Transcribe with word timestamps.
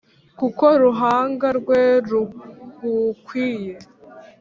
Kuko 0.39 0.63
uruhanga 0.77 1.47
rwe 1.59 1.81
rugukwiye, 2.09 3.73